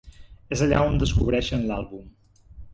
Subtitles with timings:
[0.57, 2.11] És allà on descobreixen l'àlbum.